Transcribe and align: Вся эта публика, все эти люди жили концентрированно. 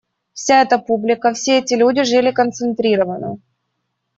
Вся 0.33 0.63
эта 0.63 0.79
публика, 0.79 1.31
все 1.31 1.59
эти 1.59 1.75
люди 1.75 2.03
жили 2.03 2.31
концентрированно. 2.31 3.37